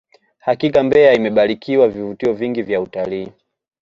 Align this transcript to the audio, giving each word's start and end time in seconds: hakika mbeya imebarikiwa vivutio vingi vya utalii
hakika 0.39 0.83
mbeya 0.83 1.13
imebarikiwa 1.13 1.87
vivutio 1.89 2.33
vingi 2.33 2.61
vya 2.61 2.81
utalii 2.81 3.31